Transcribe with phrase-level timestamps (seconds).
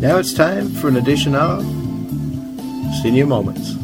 [0.00, 1.60] Now it's time for an edition of
[3.02, 3.74] Senior Moments.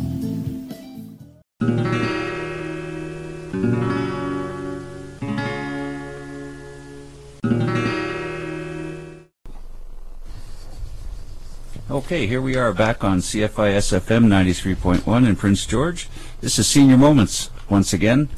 [11.90, 16.08] Okay, here we are back on CFIS FM 93.1 in Prince George.
[16.40, 18.28] This is Senior Moments once again.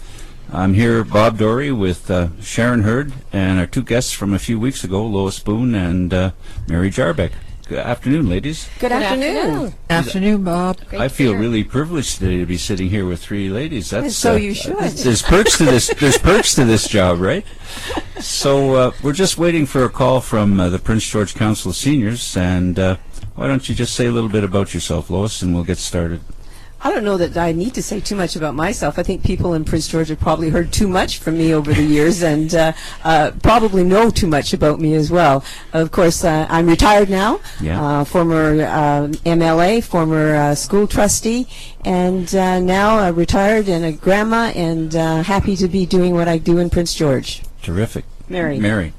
[0.50, 4.58] I'm here, Bob D'Auray, with uh, Sharon Hurd and our two guests from a few
[4.58, 6.30] weeks ago, Lois Boone and uh,
[6.68, 7.32] Mary Jarbek.
[7.68, 8.68] Good afternoon, ladies.
[8.78, 9.74] Good, afternoon.
[9.90, 10.78] Afternoon, Bob.
[10.86, 11.40] Great I feel hear.
[11.40, 13.90] really privileged today to be sitting here with three ladies.
[13.90, 14.76] That's So uh, you should.
[14.78, 15.92] There's perks to this.
[15.98, 17.44] There's perks to this job, right?
[18.20, 21.76] So uh, we're just waiting for a call from uh, the Prince George Council of
[21.76, 22.98] Seniors, and uh,
[23.34, 26.20] why don't you just say a little bit about yourself, Lois, and we'll get started.
[26.82, 28.98] I don't know that I need to say too much about myself.
[28.98, 31.82] I think people in Prince George have probably heard too much from me over the
[31.82, 35.42] years and uh, uh, probably know too much about me as well.
[35.72, 37.82] Of course, uh, I'm retired now, Yeah.
[37.82, 41.48] uh, former uh, MLA, former uh, school trustee,
[41.84, 46.38] and uh, now retired and a grandma and uh, happy to be doing what I
[46.38, 47.42] do in Prince George.
[47.62, 48.04] Terrific.
[48.28, 48.58] Mary.
[48.60, 48.92] Mary.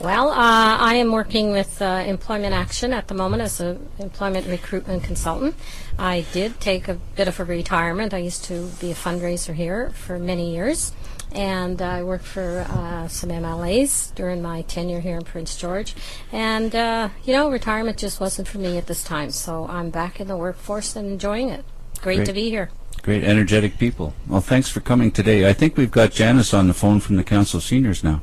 [0.00, 4.46] Well, uh, I am working with uh, Employment Action at the moment as an employment
[4.46, 5.54] recruitment consultant.
[5.98, 8.14] I did take a bit of a retirement.
[8.14, 10.92] I used to be a fundraiser here for many years,
[11.32, 15.94] and I worked for uh, some MLAs during my tenure here in Prince George.
[16.32, 20.20] And, uh, you know, retirement just wasn't for me at this time, so I'm back
[20.20, 21.66] in the workforce and enjoying it.
[22.00, 22.26] Great, Great.
[22.26, 22.70] to be here.
[23.02, 24.14] Great, energetic people.
[24.26, 25.48] Well, thanks for coming today.
[25.48, 28.22] I think we've got Janice on the phone from the Council of Seniors now.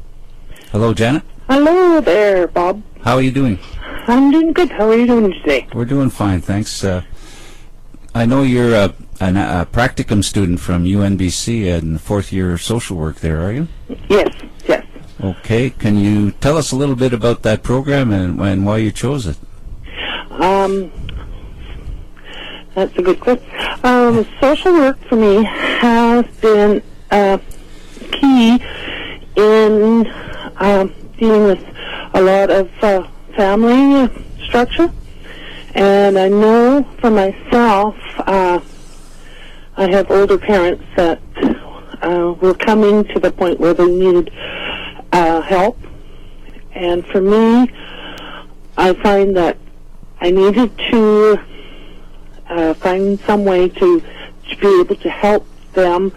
[0.71, 1.23] Hello, Janet.
[1.49, 2.83] Hello there, Bob.
[3.01, 3.57] How are you doing?
[4.05, 4.69] I'm doing good.
[4.69, 5.67] How are you doing today?
[5.73, 6.83] We're doing fine, thanks.
[6.83, 7.01] Uh,
[8.13, 13.21] I know you're a, an, a practicum student from UNBC and fourth year social work
[13.21, 13.67] there, are you?
[14.09, 14.31] Yes,
[14.67, 14.85] yes.
[15.23, 18.91] Okay, can you tell us a little bit about that program and, and why you
[18.91, 19.39] chose it?
[20.29, 20.91] Um,
[22.75, 23.49] that's a good question.
[23.83, 27.39] Um, social work for me has been uh,
[28.11, 28.61] key
[29.35, 30.05] in
[30.57, 31.63] um, dealing with
[32.13, 34.09] a lot of uh, family
[34.45, 34.91] structure,
[35.75, 38.59] and I know for myself, uh,
[39.75, 41.21] I have older parents that
[42.01, 44.31] uh, were coming to the point where they needed
[45.11, 45.77] uh, help,
[46.73, 47.69] and for me,
[48.77, 49.57] I find that
[50.21, 51.39] I needed to
[52.47, 56.13] uh, find some way to, to be able to help them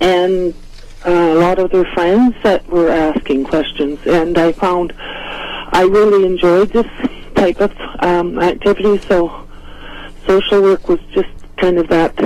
[0.00, 0.54] and
[1.04, 3.98] uh, a lot of their friends that were asking questions.
[4.06, 6.86] And I found I really enjoyed this
[7.34, 9.46] type of um, activity, so
[10.26, 12.18] social work was just kind of that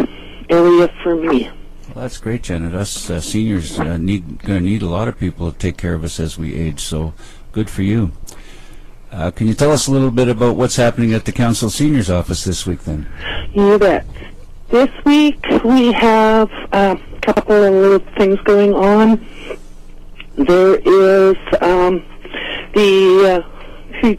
[0.48, 1.50] area for me.
[1.94, 2.74] Well, that's great, Janet.
[2.74, 5.94] Us uh, seniors uh, need going to need a lot of people to take care
[5.94, 6.80] of us as we age.
[6.80, 7.14] So,
[7.50, 8.12] good for you.
[9.10, 12.08] Uh, can you tell us a little bit about what's happening at the Council Seniors
[12.08, 13.08] office this week, then?
[13.52, 14.06] You bet.
[14.68, 16.96] This week we have a
[17.32, 19.24] couple of little things going on.
[20.36, 22.04] There is um,
[22.74, 24.18] the uh, P-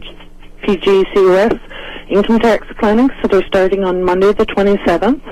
[2.08, 5.22] income tax clinics that are starting on Monday the 27th.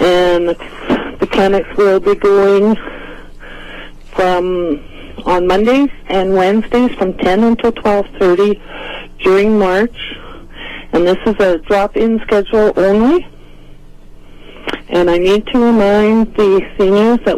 [0.00, 2.76] And the, the clinics will be going
[4.14, 4.84] from
[5.24, 9.96] on Mondays and Wednesdays from 10 until 12:30 during March.
[10.92, 13.26] And this is a drop-in schedule only.
[14.88, 17.36] And I need to remind the seniors that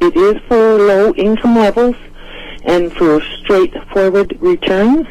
[0.00, 1.96] it is for low income levels
[2.64, 5.06] and for straightforward returns.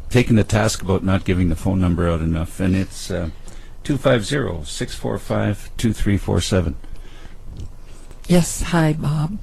[0.09, 3.29] taken the task about not giving the phone number out enough, and it's uh,
[3.83, 6.75] 250-645-2347.
[8.27, 9.39] Yes, hi, Bob.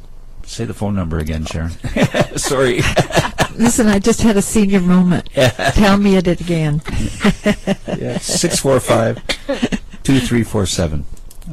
[0.46, 1.70] Say the phone number again, Sharon.
[2.36, 2.80] Sorry.
[3.56, 5.30] Listen, I just had a senior moment.
[5.34, 6.82] Tell me it again.
[7.86, 9.26] Yeah, 645
[10.02, 11.04] 2347.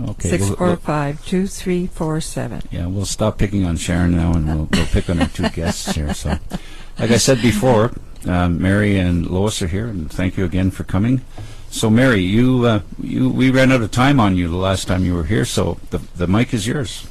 [0.09, 0.29] Okay.
[0.29, 2.61] Six we'll- four we'll- five two three four seven.
[2.71, 5.93] Yeah, we'll stop picking on Sharon now, and we'll, we'll pick on our two guests
[5.93, 6.13] here.
[6.13, 6.29] So,
[6.97, 7.91] like I said before,
[8.25, 11.21] um, Mary and Lois are here, and thank you again for coming.
[11.69, 15.03] So, Mary, you uh, you we ran out of time on you the last time
[15.03, 17.05] you were here, so the the mic is yours.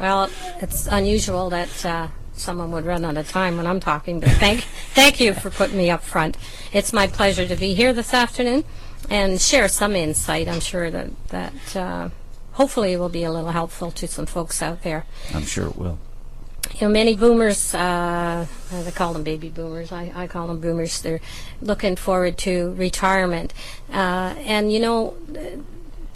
[0.00, 0.30] Well,
[0.60, 4.60] it's unusual that uh, someone would run out of time when I'm talking, but thank
[4.94, 6.36] thank you for putting me up front.
[6.72, 8.64] It's my pleasure to be here this afternoon
[9.10, 10.48] and share some insight.
[10.48, 12.08] I'm sure that that uh,
[12.52, 15.04] hopefully it will be a little helpful to some folks out there.
[15.34, 15.98] I'm sure it will.
[16.74, 19.90] you know, many boomers, uh, they call them baby boomers.
[19.90, 21.00] I, I call them boomers.
[21.00, 21.20] They're
[21.60, 23.52] looking forward to retirement.
[23.90, 25.14] Uh, and, you know,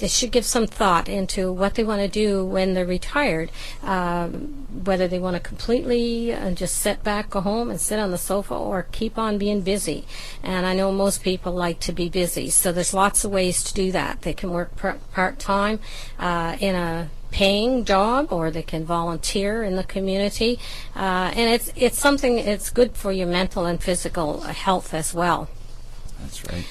[0.03, 3.53] they should give some thought into what they want to do when they're retired.
[3.85, 8.11] Um, whether they want to completely uh, just sit back, go home and sit on
[8.11, 10.05] the sofa or keep on being busy.
[10.43, 12.51] And I know most people like to be busy.
[12.51, 14.23] So there's lots of ways to do that.
[14.23, 15.79] They can work par- part-time
[16.19, 20.59] uh, in a paying job or they can volunteer in the community
[20.95, 25.49] uh, and it's it's something it's good for your mental and physical health as well
[26.21, 26.67] That's right.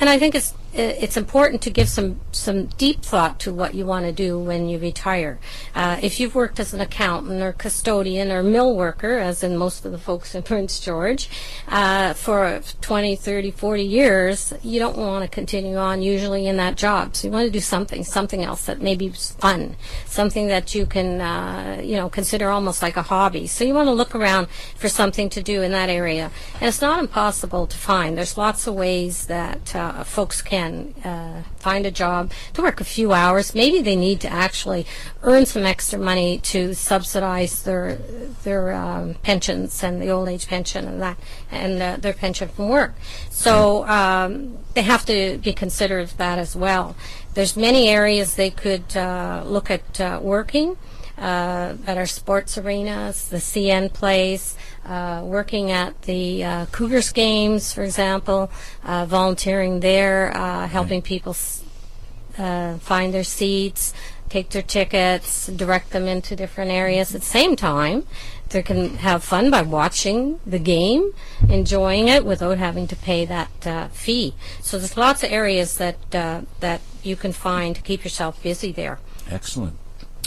[0.00, 3.84] and I think it's it's important to give some some deep thought to what you
[3.84, 5.38] want to do when you retire.
[5.74, 9.84] Uh, if you've worked as an accountant or custodian or mill worker, as in most
[9.84, 11.28] of the folks in Prince George,
[11.68, 16.76] uh, for 20, 30, 40 years, you don't want to continue on usually in that
[16.76, 17.16] job.
[17.16, 19.76] So you want to do something, something else that maybe is fun,
[20.06, 23.46] something that you can, uh, you know, consider almost like a hobby.
[23.46, 26.30] So you want to look around for something to do in that area.
[26.54, 28.16] And it's not impossible to find.
[28.16, 30.61] There's lots of ways that uh, folks can
[31.04, 33.54] uh, find a job to work a few hours.
[33.54, 34.86] Maybe they need to actually
[35.22, 37.96] earn some extra money to subsidize their
[38.44, 41.16] their um, pensions and the old age pension and that
[41.50, 42.94] and uh, their pension from work.
[43.30, 46.96] So um, they have to be considered that as well.
[47.34, 50.76] There's many areas they could uh, look at uh, working.
[51.22, 57.72] Uh, at our sports arenas, the CN place, uh, working at the uh, Cougars games,
[57.72, 58.50] for example,
[58.82, 61.36] uh, volunteering there, uh, helping people
[62.38, 63.94] uh, find their seats,
[64.28, 67.14] take their tickets, direct them into different areas.
[67.14, 68.04] At the same time,
[68.48, 71.12] they can have fun by watching the game,
[71.48, 74.34] enjoying it without having to pay that uh, fee.
[74.60, 78.72] So there's lots of areas that uh, that you can find to keep yourself busy
[78.72, 78.98] there.
[79.30, 79.76] Excellent.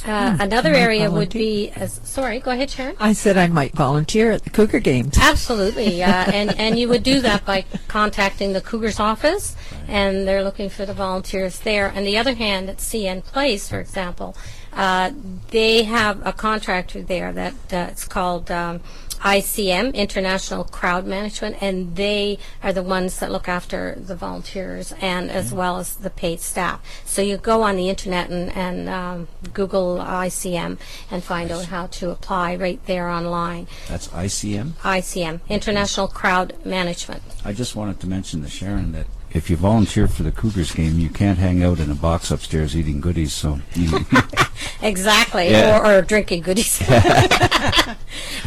[0.05, 2.95] Uh, another might area would be, as, sorry, go ahead, Sharon.
[2.99, 5.17] I said I might volunteer at the Cougar Games.
[5.19, 9.55] Absolutely, uh, and and you would do that by contacting the Cougars office,
[9.87, 11.91] and they're looking for the volunteers there.
[11.91, 14.35] On the other hand, at CN Place, for example,
[14.75, 15.12] uh,
[15.51, 18.81] they have a contractor there that uh, it's called um,
[19.25, 25.31] ICM, International Crowd Management, and they are the ones that look after the volunteers and
[25.31, 26.80] as well as the paid staff.
[27.06, 30.77] So you go on the internet and, and um, Google ICM
[31.10, 33.68] and find out how to apply right there online.
[33.88, 34.74] That's ICM.
[34.83, 37.24] ICM, International Crowd Management.
[37.44, 40.97] I just wanted to mention to Sharon that if you volunteer for the Cougars game,
[40.97, 43.33] you can't hang out in a box upstairs eating goodies.
[43.33, 44.05] So you,
[44.81, 45.79] Exactly, Yeah.
[45.79, 46.79] or, or drinking goodies.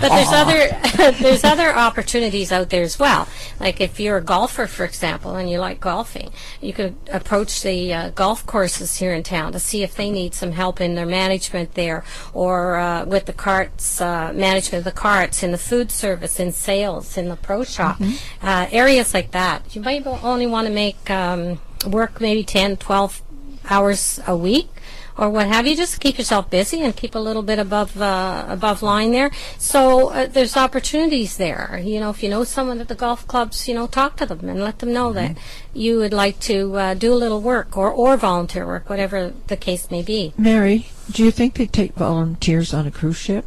[0.00, 0.68] but there's other
[1.20, 3.28] there's other opportunities out there as well.
[3.60, 7.92] Like if you're a golfer, for example, and you like golfing, you could approach the
[7.92, 11.06] uh, golf courses here in town to see if they need some help in their
[11.06, 15.90] management there, or uh, with the carts uh, management of the carts, in the food
[15.90, 18.00] service, in sales, in the pro shop,
[18.42, 19.74] uh, areas like that.
[19.74, 23.22] You might only want to make um, work maybe 10, 12
[23.68, 24.68] hours a week
[25.18, 25.74] or what have you.
[25.76, 29.30] Just keep yourself busy and keep a little bit above uh, above line there.
[29.58, 31.80] So uh, there's opportunities there.
[31.82, 34.48] You know, if you know someone at the golf clubs, you know, talk to them
[34.48, 35.36] and let them know that
[35.74, 39.56] you would like to uh, do a little work or or volunteer work, whatever the
[39.56, 40.32] case may be.
[40.38, 43.44] Mary, do you think they take volunteers on a cruise ship?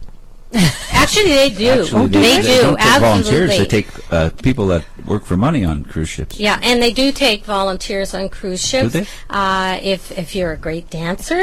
[0.53, 1.81] Actually, they do.
[1.83, 2.61] actually, they, do.
[2.61, 2.99] don't take Absolutely.
[2.99, 3.57] volunteers.
[3.57, 6.39] They take uh, people that work for money on cruise ships.
[6.39, 8.93] Yeah, and they do take volunteers on cruise ships.
[8.93, 9.07] they?
[9.29, 11.41] Uh, if if you're a great dancer,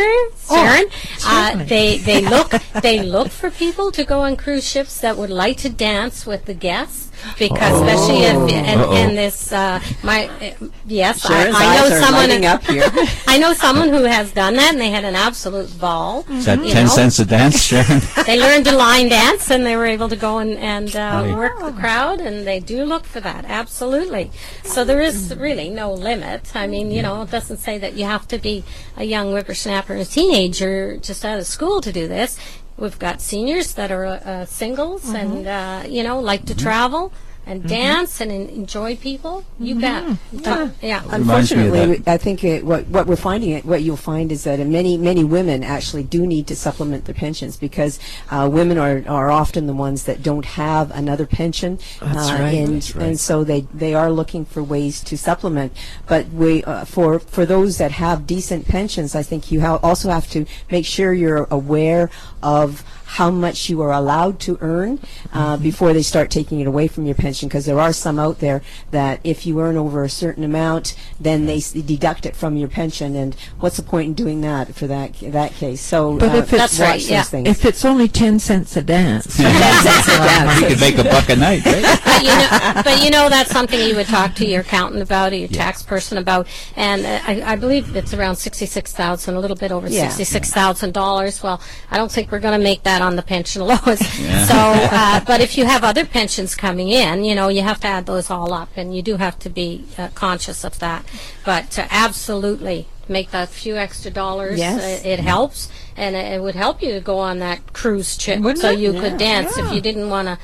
[0.49, 0.87] Sharon,
[1.25, 2.51] uh, they they look
[2.83, 6.45] they look for people to go on cruise ships that would like to dance with
[6.45, 7.08] the guests.
[7.39, 12.45] Because especially if, and, and this uh, my uh, yes I, Sharon's I know someone
[12.45, 12.91] up here.
[13.27, 16.25] I know someone who has done that and they had an absolute ball.
[16.31, 16.91] Is that ten know?
[16.91, 18.01] cents a dance, Sharon?
[18.27, 21.37] They learned to line dance and they were able to go and, and uh, Right.
[21.37, 24.31] work the crowd, and they do look for that, absolutely.
[24.65, 26.55] So there is really no limit.
[26.55, 28.65] I mean, you know, it doesn't say that you have to be
[28.97, 32.39] a young whippersnapper, a teenager just out of school to do this.
[32.79, 35.17] We've got seniors that are uh, singles Mm-hmm.
[35.17, 37.13] and uh, you know like to travel
[37.49, 39.45] and dance and enjoy people.
[39.59, 40.05] You bet.
[40.45, 41.03] Uh, yeah.
[41.05, 42.03] Reminds me of Unfortunately.
[42.07, 45.25] I think it, what what we're finding, it, what you'll find is that many many
[45.25, 47.99] women actually do need to supplement their pensions because
[48.31, 52.55] uh, women are, are often the ones that don't have another pension, That's uh, right.
[52.55, 53.07] and That's right.
[53.07, 55.73] and so they they are looking for ways to supplement.
[56.07, 60.11] But we uh, for for those that have decent pensions, I think you ha- also
[60.11, 62.11] have to make sure you're aware
[62.43, 62.85] of
[63.17, 64.99] how much you are allowed to earn
[65.33, 65.63] uh, Mm-hmm.
[65.63, 68.61] before they start taking it away from your pension because there are some out there
[68.91, 72.69] that if you earn over a certain amount then they s- deduct it from your
[72.69, 76.37] pension and what's the point in doing that for that that case so But uh,
[76.39, 77.23] if it's- That's right, yeah.
[77.23, 77.49] things.
[77.49, 79.39] If it's only 10 cents a dance.
[80.59, 82.01] You could make a buck a night, right?
[82.05, 85.33] but you know, but you know that's something you would talk to your accountant about
[85.33, 86.47] or your tax person about.
[86.77, 90.09] And uh, I, I believe it's around sixty-six thousand, a little bit over Yeah.
[90.09, 91.43] sixty-six thousand dollars.
[91.43, 91.61] Well,
[91.91, 94.01] I don't think we're going to make that on the pension laws.
[94.49, 97.87] So, uh, but if you have other pensions coming in, you know, you have to
[97.87, 101.05] add those all up, and you do have to be uh, conscious of that.
[101.45, 105.05] But to absolutely make that few extra dollars, Yes.
[105.05, 108.41] uh, it helps, and it, it would help you to go on that cruise trip,
[108.41, 108.79] Wouldn't so it?
[108.79, 110.39] you could dance if you didn't want to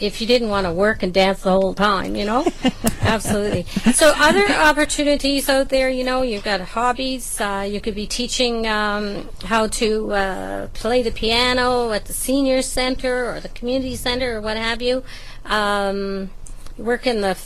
[0.00, 2.46] if you didn't want to work and dance the whole time, you know?
[3.00, 3.64] Absolutely.
[3.92, 7.40] So, other opportunities out there, you know, you've got hobbies.
[7.40, 12.62] Uh, you could be teaching um, how to uh, play the piano at the senior
[12.62, 15.02] center or the community center or what have you.
[15.44, 16.30] Um,
[16.76, 17.36] work in the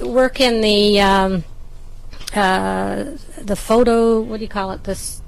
[0.00, 1.44] work in the um,
[2.34, 3.04] uh,
[3.38, 4.20] the photo.
[4.20, 4.84] What do you call it?
[4.84, 5.22] This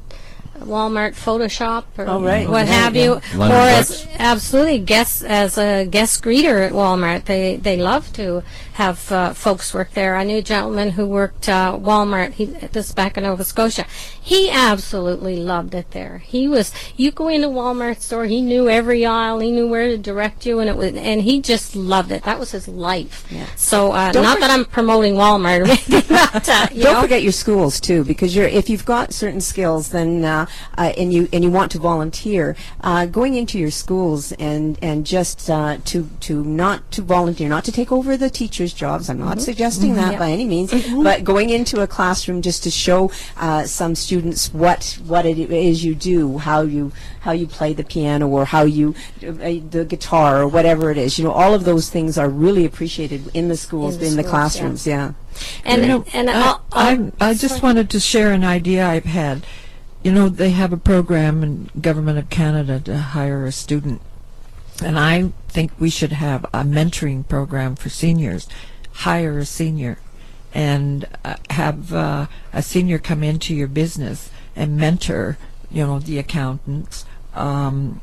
[0.64, 2.48] Walmart Photoshop or Oh, right.
[2.48, 3.02] what Yeah, have yeah.
[3.04, 7.24] you, London or as absolutely guest as a guest greeter at Walmart.
[7.24, 8.42] They they love to
[8.74, 10.16] have uh, folks work there.
[10.16, 12.32] I knew a gentleman who worked uh, Walmart.
[12.32, 13.84] He this is back in Nova Scotia.
[14.20, 16.18] He absolutely loved it there.
[16.18, 18.24] He was you go into Walmart store.
[18.24, 19.40] He knew every aisle.
[19.40, 22.22] He knew where to direct you, and it was and he just loved it.
[22.24, 23.26] That was his life.
[23.30, 23.46] Yeah.
[23.56, 25.62] So uh, Don't that I'm promoting Walmart
[26.32, 27.02] but uh, you Don't know.
[27.02, 30.46] forget your schools too, because you're if you've got certain skills, then uh,
[30.78, 35.06] uh, and you and you want to volunteer, uh, going into your schools and and
[35.06, 39.08] just uh, to to not to volunteer, not to take over the teachers' jobs.
[39.08, 40.18] I'm not suggesting that Yeah.
[40.18, 44.98] by any means, but going into a classroom just to show uh, some students what
[45.06, 48.94] what it is you do, how you how you play the piano or how you
[49.22, 51.18] uh, the guitar or whatever it is.
[51.18, 54.16] You know, all of those things are really appreciated in the schools, In the in
[54.16, 54.86] the, schools, classrooms.
[54.86, 55.12] Yeah.
[55.64, 58.86] and You know, and I, I'll, I'll, I, I just wanted to share an idea
[58.86, 59.44] I've had.
[60.02, 64.00] You know, they have a program in Government of Canada to hire a student,
[64.82, 68.48] and I think we should have a mentoring program for seniors.
[68.92, 69.98] Hire a senior,
[70.52, 75.38] and uh, have uh, a senior come into your business and mentor.
[75.70, 77.04] You know, the accountants.
[77.34, 78.00] Um,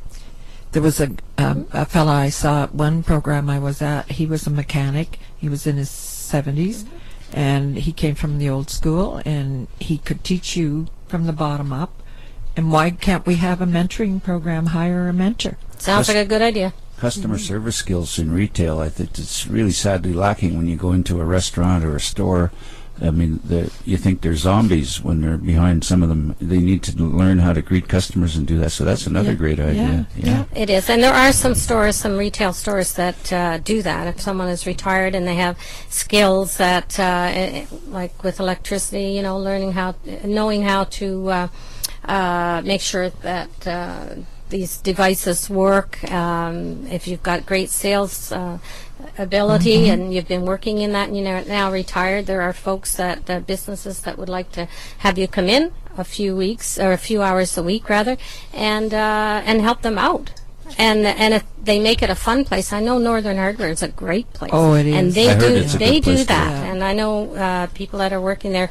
[0.72, 4.12] there was a um, a fella I saw at one program I was at.
[4.12, 5.18] He was a mechanic.
[5.36, 6.86] He was in his 70s,
[7.32, 11.72] and he came from the old school, and he could teach you from the bottom
[11.72, 12.02] up.
[12.56, 14.66] And why can't we have a mentoring program?
[14.66, 15.58] Hire a mentor.
[15.78, 16.72] sounds like a good idea.
[16.98, 21.20] Customer service skills in retail, I think it's really sadly lacking when you go into
[21.20, 22.52] a restaurant or a store.
[23.02, 26.36] I mean, the, you think they're zombies when they're behind some of them.
[26.40, 28.70] They need to learn how to greet customers and do that.
[28.70, 30.06] So that's another Yeah, great idea.
[30.16, 30.44] yeah.
[30.54, 34.06] It is, and there are some stores, some retail stores that uh, do that.
[34.06, 35.56] If someone is retired and they have
[35.88, 41.48] skills that, uh, eh, like with electricity, you know, learning how, knowing how to uh,
[42.04, 44.06] uh, make sure that uh,
[44.50, 46.02] these devices work.
[46.10, 48.58] Um, if you've got great sales uh,
[49.18, 53.28] ability and you've been working in that and you're now retired, there are folks that
[53.30, 54.66] uh, businesses that would like to
[54.98, 58.16] have you come in a few weeks or a few hours a week rather,
[58.54, 60.32] and uh, and help them out.
[60.78, 63.88] And and if they make it a fun place, I know Northern Hardware is a
[63.88, 64.52] great place.
[64.54, 66.70] Oh, it And they I heard do it's they do to that, work.
[66.70, 68.70] and I know uh, people that are working there,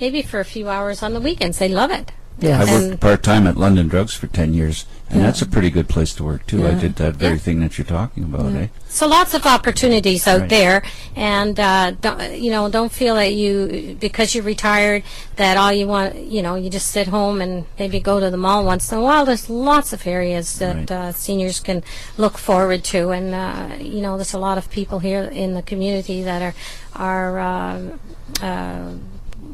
[0.00, 1.58] maybe for a few hours on the weekends.
[1.58, 2.10] They love it.
[2.42, 5.88] I worked part time at London Drugs for 10 years, and that's a pretty good
[5.88, 6.66] place to work, too.
[6.66, 7.38] I did that very Yeah.
[7.38, 8.66] thing that you're talking about, eh?
[8.88, 10.50] So lots of opportunities out Right.
[10.50, 10.82] there,
[11.14, 15.02] and uh, don't, you know, don't feel that you because you're retired
[15.36, 18.36] that all you want, you know, you just sit home and maybe go to the
[18.36, 19.24] mall once in a while.
[19.24, 20.90] There's lots of areas that Right.
[20.90, 21.82] uh, seniors can
[22.18, 25.62] look forward to, and uh, you know, there's a lot of people here in the
[25.62, 26.54] community that are
[26.94, 27.38] are.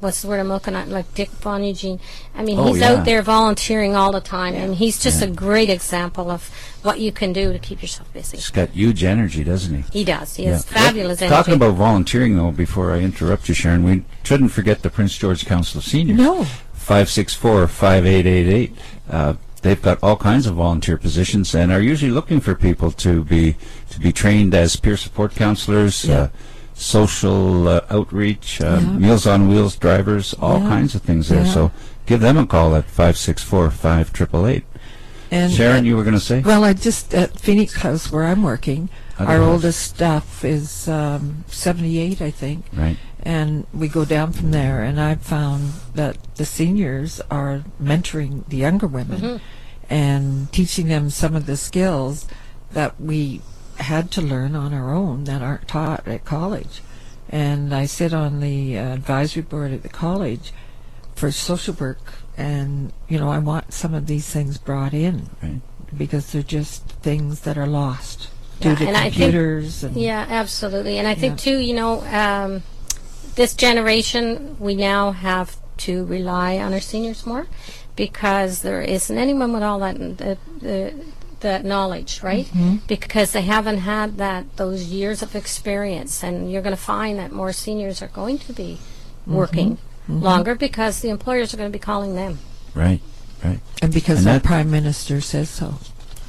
[0.03, 0.89] Uh, uh, What's the word I'm looking at?
[0.89, 2.01] Like Dick Von Eugene.
[2.35, 2.93] I mean, Oh, he's yeah.
[2.93, 6.51] out there volunteering all the time, and he's just a great example of
[6.83, 8.37] what you can do to keep yourself busy.
[8.39, 9.99] He's got huge energy, doesn't he?
[10.01, 10.37] He does.
[10.37, 10.53] He Yeah.
[10.53, 11.37] has fabulous What- energy.
[11.37, 15.45] Talking about volunteering, though, before I interrupt you, Sharon, we shouldn't forget the Prince George
[15.47, 16.19] Council of Seniors.
[16.19, 16.47] No.
[16.75, 18.73] 564-5888.
[19.11, 23.23] Uh, they've got all kinds of volunteer positions and are usually looking for people to
[23.25, 23.55] be
[23.91, 26.15] to be trained as peer support counselors, Yeah.
[26.17, 26.29] uh,
[26.75, 28.88] social uh, outreach, uh, Yeah.
[28.99, 30.69] Meals on Wheels drivers, all Yeah.
[30.69, 31.45] kinds of things there.
[31.45, 31.52] Yeah.
[31.52, 31.71] So
[32.07, 34.64] give them a call at five six four five triple eight.
[35.31, 36.41] And Sharon, you were going to say?
[36.41, 39.49] Well, I just at Phoenix House where I'm working, Other our house.
[39.49, 42.99] oldest staff is um, 78, I think, Right.
[43.23, 44.83] and we go down from there.
[44.83, 49.41] And I've found that the seniors are mentoring the younger women
[49.88, 52.26] and teaching them some of the skills
[52.75, 53.41] that we
[53.79, 56.83] had to learn on our own that aren't taught at college.
[57.29, 60.52] And I sit on the uh, advisory board at the college
[61.14, 62.00] for social work,
[62.37, 65.61] and you know I want some of these things brought in Right.
[65.97, 68.29] because they're just things that are lost
[68.61, 70.99] Yeah, due to and I think- computers and Yeah, absolutely.
[70.99, 71.52] And I think Yeah.
[71.52, 72.62] too, you know, um,
[73.37, 77.47] this generation, we now have to rely on our seniors more
[77.97, 80.93] because there isn't anyone with all that the, the,
[81.43, 82.47] that knowledge, right?
[82.47, 82.77] Mm-hmm.
[82.89, 87.31] Because they haven't had that those years of experience, and you're going to find that
[87.33, 88.79] more seniors are going to be
[89.23, 89.37] Mm-hmm.
[89.37, 92.39] working longer because the employers are going to be calling them.
[92.75, 92.79] Mm-hmm.
[92.81, 93.01] Right.
[93.45, 93.61] Right.
[93.81, 95.75] and because And our that- prime minister says so.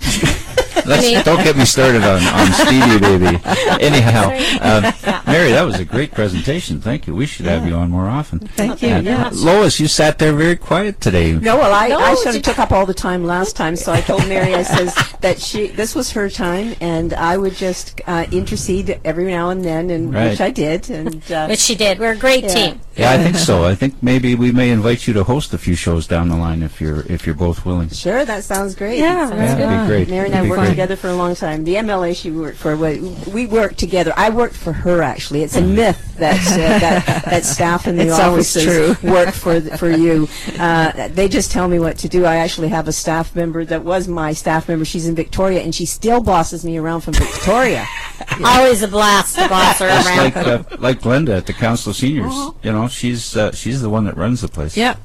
[0.86, 3.39] Let's, don't get me started on, on Stevie, baby.
[3.80, 4.30] Anyhow,
[4.62, 6.82] uh, Mary, that was a great presentation.
[6.82, 7.15] Thank you.
[7.15, 8.39] We should have you on more often.
[8.39, 8.89] Thank you.
[8.89, 9.27] And, Yeah.
[9.27, 11.34] uh, Lois, you sat there very quiet today.
[11.34, 13.92] No, well, I, No, I sort of took up all the time last time, so
[13.92, 18.01] I told Mary, I says that she this was her time, and I would just
[18.08, 20.32] uh, intercede every now and then, and Right.
[20.32, 22.00] which I did, and uh, Which she did.
[22.00, 22.53] We're a great Yeah.
[22.53, 22.82] team.
[22.96, 23.63] Yeah, I think so.
[23.63, 26.62] I think maybe we may invite you to host a few shows down the line
[26.62, 27.89] if you're if you're both willing.
[27.89, 29.00] sure, that sounds great.
[29.00, 30.10] Yeah, Yeah, that'd be great.
[30.10, 31.63] Mary and I be worked together for a long time.
[31.63, 33.00] The MLA she worked for, we,
[33.34, 34.13] we worked together.
[34.17, 35.43] I worked for her actually.
[35.43, 38.96] It's a myth that uh, that, that staff in the It's offices true.
[39.12, 40.27] work for th- for you.
[40.60, 42.25] Uh, they just tell me what to do.
[42.25, 44.86] I actually have a staff member that was my staff member.
[44.86, 47.85] She's in Victoria, and she still bosses me around from Victoria.
[48.46, 50.18] Always a blast to boss her Just around.
[50.35, 52.33] like uh, like Glenda at the Council of Seniors.
[52.64, 54.77] You know, she's uh, she's the one that runs the place.
[54.77, 54.96] Yeah.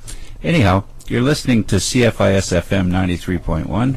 [0.43, 3.97] Anyhow, you're listening to CFIS FM 93.1.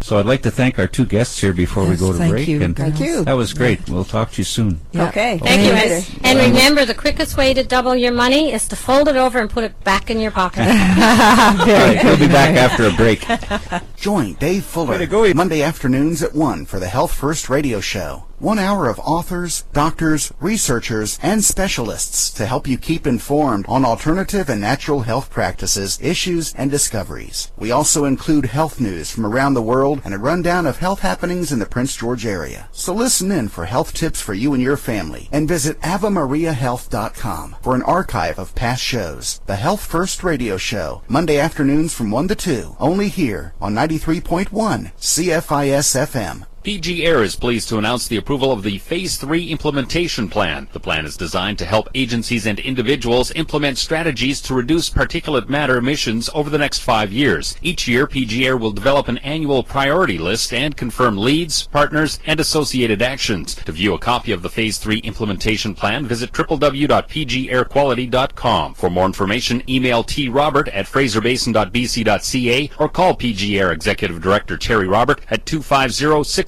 [0.02, 2.30] So I'd like to thank our two guests here before we Yes, go to thank
[2.32, 2.48] break.
[2.48, 3.24] you, and Thank you.
[3.24, 3.88] That was great.
[3.88, 4.80] We'll talk to you soon.
[4.90, 5.08] Yeah.
[5.08, 5.38] Okay.
[5.38, 5.72] Thank you.
[5.72, 6.06] Later.
[6.24, 9.38] And, and remember, the quickest way to double your money is to fold it over
[9.38, 10.60] and put it back in your pocket.
[10.66, 13.24] All right, we'll be back after a break.
[13.96, 15.32] Join Dave Fuller go.
[15.34, 18.24] Monday afternoons at 1 for the Health First radio show.
[18.42, 24.48] One hour of authors, doctors, researchers, and specialists to help you keep informed on alternative
[24.48, 27.52] and natural health practices, issues, and discoveries.
[27.57, 31.52] We also include health news from around the world and a rundown of health happenings
[31.52, 32.68] in the Prince George area.
[32.72, 37.76] So listen in for health tips for you and your family and visit avamariahealth.com for
[37.76, 39.40] an archive of past shows.
[39.46, 44.50] The Health First radio show, Monday afternoons from 1 to 2, only here on 93.1
[44.98, 46.44] CFIS FM.
[46.62, 50.68] PG Air is pleased to announce the approval of the Phase 3 implementation plan.
[50.72, 55.77] The plan is designed to help agencies and individuals implement strategies to reduce particulate matter
[55.77, 57.57] emissions over the next five years.
[57.62, 62.38] Each year, PG Air will develop an annual priority list and confirm leads, partners, and
[62.38, 63.57] associated actions.
[63.57, 68.75] To view a copy of the Phase 3 implementation plan, visit www.pgairquality.com.
[68.75, 75.22] For more information, email trobert at fraserbasin.bc.ca or call PG Air Executive Director Terry Robert
[75.29, 75.44] at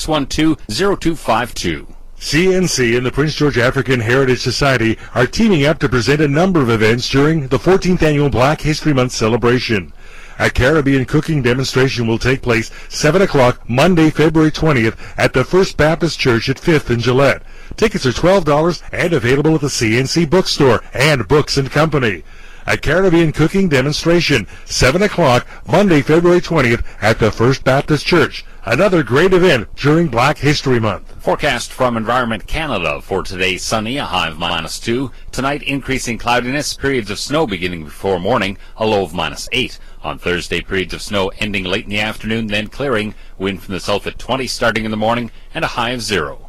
[0.05, 1.87] 250-612-0252.
[2.19, 6.63] CNC and the Prince George African Heritage Society are teaming up to present a number
[6.63, 9.93] of events during the 14th annual Black History Month celebration.
[10.39, 15.77] A Caribbean cooking demonstration will take place 7 o'clock Monday, February 20th at the First
[15.77, 17.43] Baptist Church at 5th and Gillett.
[17.77, 22.25] Tickets are $12 and available at the CNC bookstore and Books and Company.
[22.67, 28.45] A Caribbean cooking demonstration, 7 o'clock Monday, February 20th at the First Baptist Church.
[28.65, 31.15] Another great event during Black History Month.
[31.23, 35.11] Forecast from Environment Canada for today sunny, a high of minus 2.
[35.31, 39.79] Tonight increasing cloudiness, periods of snow beginning before morning, a low of minus 8.
[40.03, 43.81] On Thursday, periods of snow ending late in the afternoon, then clearing, wind from the
[43.81, 46.49] south at 20 starting in the morning, and a high of 0.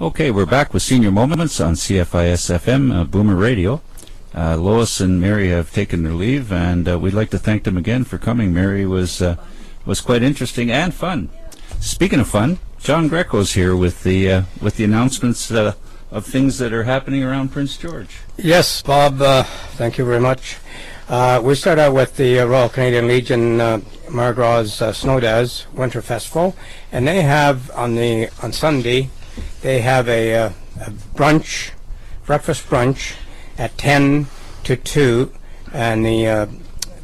[0.00, 3.80] Okay, we're back with Senior Moments on CFIS FM, uh, Boomer Radio.
[4.36, 7.78] Uh, Lois and Mary have taken their leave, and uh, we'd like to thank them
[7.78, 8.52] again for coming.
[8.52, 9.36] Mary was uh,
[9.86, 11.30] was quite interesting and fun.
[11.80, 15.72] Speaking of fun, John Greco's here with the uh, with the announcements uh,
[16.10, 18.18] of things that are happening around Prince George.
[18.36, 19.44] Yes, Bob, uh,
[19.78, 20.58] thank you very much.
[21.08, 24.82] We start out with the Royal Canadian Legion uh, Margraw's
[25.72, 26.56] Winter Festival,
[26.92, 29.08] and they have on the on Sunday,
[29.62, 30.54] they have a, a
[31.14, 31.70] brunch,
[32.26, 33.14] breakfast brunch,
[33.58, 34.26] at 10
[34.64, 35.32] to 2,
[35.72, 36.46] and the uh,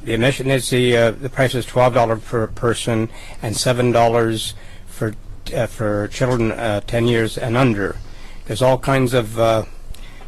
[0.04, 3.08] the admission is the uh, the price is twelve dollars per person
[3.40, 4.54] and seven dollars
[4.86, 5.14] for
[5.54, 7.96] uh, for children uh, ten years and under.
[8.46, 9.64] There's all kinds of uh,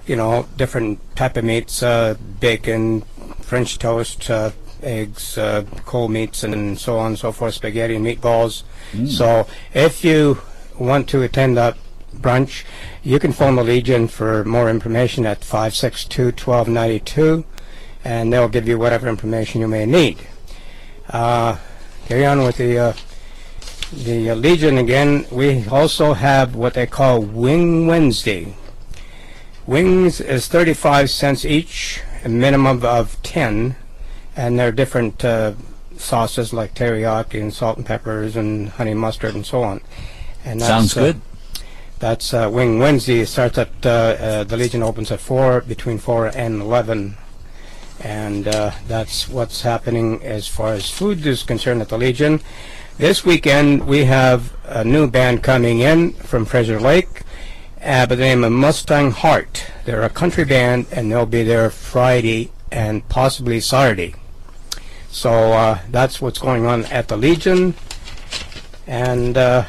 [0.06, 3.02] you know different type of meats, uh, bacon,
[3.40, 4.50] French toast, uh,
[4.82, 8.62] eggs, uh, cold meats, and so on and so forth, spaghetti and meatballs.
[9.08, 10.40] So if you
[10.78, 11.76] want to attend that
[12.14, 12.64] brunch,
[13.02, 17.44] you can phone the Legion for more information at 562-1292
[18.04, 20.18] and they'll give you whatever information you may need.
[21.08, 21.56] Uh,
[22.06, 22.92] carry on with the uh,
[23.92, 25.26] the uh, Legion again.
[25.30, 28.54] We also have what they call Wing Wednesday.
[29.66, 33.76] Wings is 35 cents each, a minimum of 10,
[34.36, 35.54] and there are different uh,
[35.96, 39.80] sauces like teriyaki and salt and peppers and honey mustard and so on.
[40.44, 41.20] And Sounds uh, good.
[42.04, 43.20] That's uh, Wing Wednesday.
[43.20, 47.16] It starts at uh, uh, the Legion opens at four, between four and eleven,
[47.98, 52.42] and uh, that's what's happening as far as food is concerned at the Legion.
[52.98, 57.22] This weekend we have a new band coming in from Fraser Lake,
[57.80, 59.64] uh, by the name of Mustang Heart.
[59.86, 64.14] They're a country band, and they'll be there Friday and possibly Saturday.
[65.08, 67.72] So uh, that's what's going on at the Legion,
[68.86, 69.38] and.
[69.38, 69.64] Uh,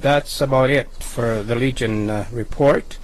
[0.00, 2.96] that's about it for the Legion uh, report.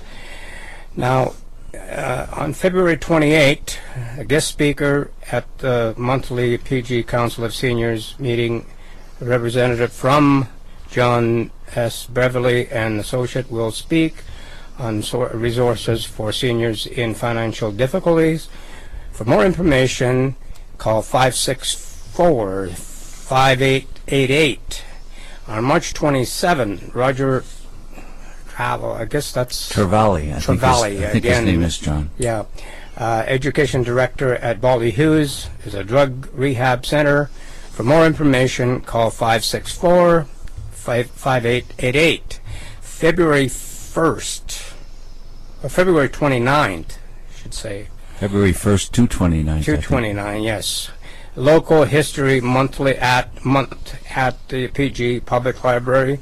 [0.95, 1.35] Now,
[1.75, 3.81] uh, on February 28,
[4.19, 8.65] a guest speaker at the monthly PG Council of Seniors meeting,
[9.21, 10.49] a representative from
[10.91, 12.07] John S.
[12.07, 14.23] Beverly and Associate will speak
[14.79, 18.49] on so- resources for seniors in financial difficulties.
[19.11, 20.37] For more information,
[20.79, 24.85] call 564 5888.
[25.49, 27.43] On March 27, Roger
[28.57, 30.35] Travel, I guess that's Travali.
[30.35, 31.45] I think, Travali, his, I think again.
[31.45, 32.11] his name is John.
[32.17, 32.45] yeah,
[32.97, 37.27] uh, education director at Baldy Hughes is a drug rehab center.
[37.73, 40.27] For more information, call 564
[40.71, 42.41] 5888.
[42.81, 44.73] February 1st,
[45.63, 47.89] or February 29th, I should say.
[48.17, 49.49] February 1st to 29th.
[49.51, 49.65] I think.
[49.85, 50.91] 229, yes.
[51.35, 56.19] Local history monthly at month at the PG Public Library,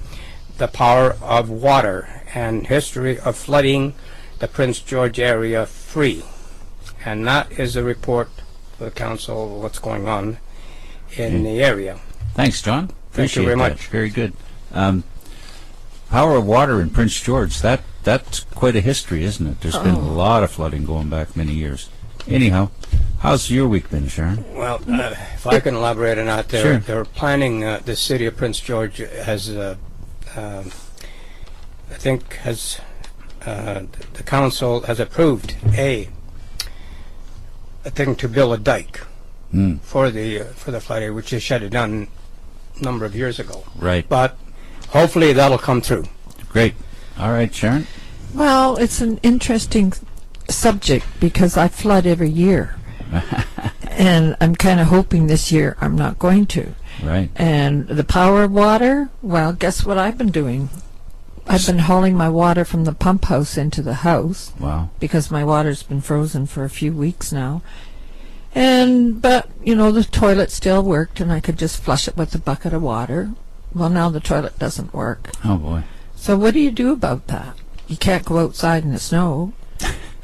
[0.59, 3.95] the power of water and history of flooding
[4.39, 6.23] the Prince George area free.
[7.05, 8.29] And that is a report
[8.77, 10.39] for the council of what's going on
[11.17, 12.01] in the area.
[12.35, 12.91] Thanks, John.
[13.13, 13.71] Thank you very that.
[13.71, 13.87] much.
[13.89, 14.33] Very good.
[14.73, 15.05] Um,
[16.11, 17.61] power of water in Prince George.
[17.61, 19.61] That that's quite a history, isn't it?
[19.61, 20.13] There's been a Oh.
[20.15, 21.89] lot of flooding going back many years.
[22.29, 22.71] Anyhow,
[23.21, 24.45] how's your week been, Sharon?
[24.55, 26.79] Well, uh, if I can elaborate on that, they're, Sure.
[26.79, 29.77] they're planning, uh, the city of Prince George has, uh,
[30.37, 30.67] um,
[31.91, 32.81] I think, has,
[33.47, 33.83] uh,
[34.15, 36.09] the council has approved a,
[37.85, 39.01] a thing to build a dike
[39.51, 39.77] Hmm.
[39.77, 42.09] for the, uh, for the flood area, which they shut it down
[42.81, 43.63] a number of years ago.
[43.77, 44.09] Right.
[44.09, 44.37] But
[44.89, 46.07] hopefully that'll come through.
[46.49, 46.75] Great.
[47.19, 47.87] All right, Sharon.
[48.35, 49.93] Well, it's an interesting
[50.51, 52.75] subject because I flood every year.
[53.91, 56.75] and I'm kind of hoping this year I'm not going to.
[57.03, 57.31] Right.
[57.37, 60.69] And the power of water, well, guess what I've been doing?
[61.47, 64.89] I've been hauling my water from the pump house into the house Wow.
[64.99, 67.63] because my water's been frozen for a few weeks now.
[68.55, 72.35] And, but, you know, the toilet still worked and I could just flush it with
[72.35, 73.33] a bucket of water.
[73.75, 75.33] Well, now the toilet doesn't work.
[75.45, 75.83] Oh boy.
[76.15, 77.57] So what do you do about that?
[77.89, 79.53] You can't go outside in the snow.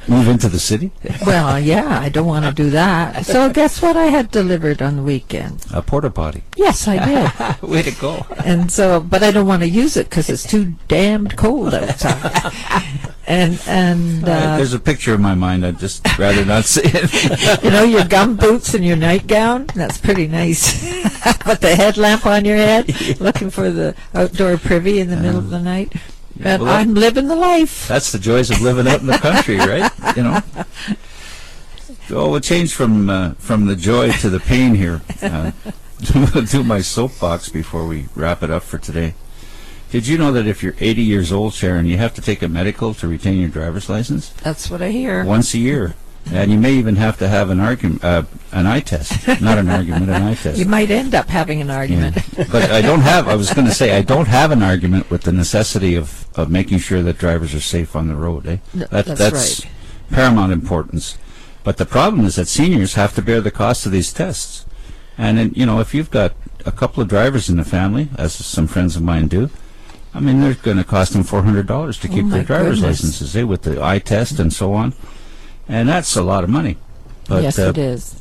[0.08, 0.90] Move into the city?
[1.26, 3.26] Well, yeah, I don't want to do that.
[3.26, 5.64] So guess what I had delivered on the weekend?
[5.72, 6.42] A porta potty.
[6.56, 7.62] Yes, I did.
[7.68, 8.26] Way to go.
[8.44, 12.52] and so, but I don't want to use it because it's too damned cold outside.
[13.26, 15.64] and and uh, There's a picture in my mind.
[15.64, 17.62] I'd just rather not see it.
[17.62, 19.66] you know your gum boots and your nightgown.
[19.74, 20.82] That's pretty nice.
[21.46, 25.50] With the headlamp on your head, looking for the outdoor privy in the middle of
[25.50, 25.92] the night.
[26.42, 27.87] But well, I'm living the life.
[27.88, 29.90] That's the joys of living out in the country, right?
[30.16, 30.40] You know.
[32.09, 35.00] So we'll change from uh, from the joy to the pain here.
[35.22, 35.53] Uh,
[36.50, 39.14] do my soapbox before we wrap it up for today.
[39.92, 42.48] Did you know that if you're 80 years old, Sharon, you have to take a
[42.48, 45.24] medical to retain your driver's license That's what I hear.
[45.24, 45.94] once a year,
[46.33, 49.68] and you may even have to have an argument, uh, an eye test, not an
[49.68, 50.59] argument, an eye test.
[50.61, 52.16] You might end up having an argument.
[52.37, 52.44] Yeah.
[52.52, 53.26] but I don't have.
[53.28, 56.50] I was going to say I don't have an argument with the necessity of, of
[56.50, 58.46] making sure that drivers are safe on the road.
[58.46, 58.59] Eh?
[58.72, 59.70] Th- that's right.
[60.11, 61.18] paramount importance.
[61.64, 64.64] But the problem is that seniors have to bear the cost of these tests.
[65.18, 66.33] And then, you know, if you've got
[66.64, 69.50] a couple of drivers in the family, as some friends of mine do,
[70.14, 72.80] I mean, they're going to cost them four hundred dollars to keep Oh, their driver's
[72.80, 73.02] goodness.
[73.02, 74.92] licenses, eh, with the eye test and so on,
[75.70, 76.76] and that's a lot of money.
[77.28, 78.20] But yes, uh, it is.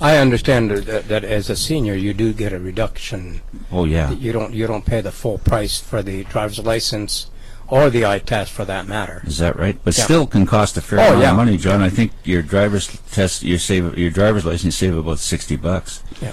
[0.00, 3.40] I understand that, that as a senior, you do get a reduction.
[3.72, 7.30] oh yeah, You don't you don't pay the full price for the driver's license
[7.66, 9.22] or the eye test, for that matter.
[9.26, 9.76] is that right?
[9.84, 10.04] But Yeah.
[10.04, 11.30] still, can cost a fair Oh, amount yeah.
[11.32, 11.82] of money, John.
[11.82, 16.02] I think your driver's test, you save your driver's license, you save about sixty bucks.
[16.22, 16.32] Yeah.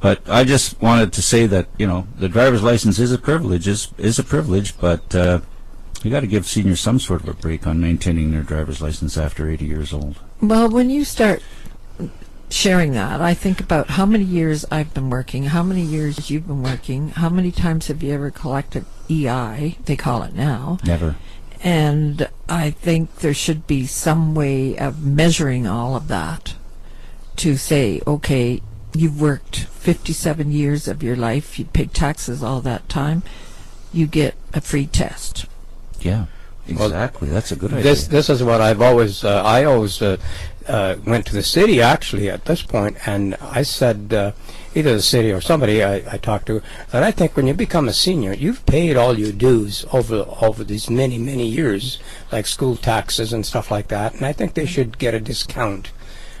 [0.00, 3.66] But I just wanted to say that you know the driver's license is a privilege,
[3.68, 5.40] is is a privilege, but uh,
[6.04, 9.16] you got to give seniors some sort of a break on maintaining their driver's license
[9.16, 10.18] after eighty years old.
[10.40, 11.42] Well, when you start
[12.50, 16.46] sharing that, I think about how many years I've been working, how many years you've
[16.46, 20.78] been working, how many times have you ever collected EI, they call it now.
[20.84, 21.16] Never.
[21.62, 26.54] And I think there should be some way of measuring all of that
[27.36, 28.60] to say, okay,
[28.94, 33.22] you've worked 57 years of your life, you paid taxes all that time,
[33.92, 35.46] you get a free test.
[36.04, 36.26] Yeah.
[36.68, 37.28] Well, Exactly.
[37.28, 37.82] That's a good idea.
[37.82, 40.16] This this is what I've always uh, I always uh,
[40.66, 44.32] uh, went to the city actually at this point, and I said uh,
[44.74, 47.86] either the city or somebody I, I talked to that I think when you become
[47.86, 51.98] a senior, you've paid all your dues over over these many many years,
[52.32, 55.90] like school taxes and stuff like that, and I think they should get a discount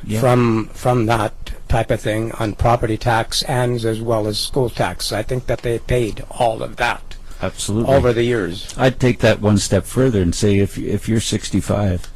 [0.06, 0.20] Yeah.
[0.20, 1.32] from from that
[1.68, 5.12] type of thing on property tax and as well as school tax.
[5.12, 7.13] I think that they paid all of that
[7.44, 7.94] Absolutely.
[7.94, 8.74] over the years.
[8.78, 12.10] I'd take that one step further and say if if you're 65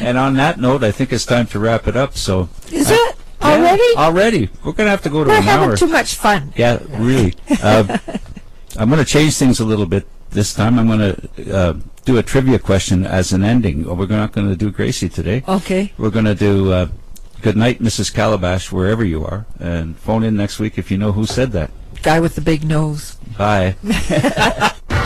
[0.00, 2.16] And on that note, I think it's time to wrap it up.
[2.16, 3.96] So Is it Yeah, already?
[3.96, 6.52] already, we're gonna have to go to We're an having too much fun.
[6.56, 7.34] Yeah, really.
[7.62, 7.98] Uh,
[8.78, 10.78] I'm going to change things a little bit this time.
[10.78, 13.84] I'm going to uh, do a trivia question as an ending.
[13.84, 15.42] We're not going to do Gracie today.
[15.48, 15.92] Okay.
[15.98, 16.88] We're going to do uh,
[17.42, 18.14] Good Night, Mrs.
[18.14, 19.46] Calabash, wherever you are.
[19.58, 21.70] And phone in next week if you know who said that.
[22.02, 23.16] Guy with the big nose.
[23.36, 23.74] Bye.